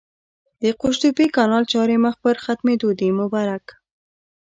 [0.61, 3.09] د قوشتېپې کانال چارې مخ پر ختمېدو دي!
[3.21, 3.65] مبارک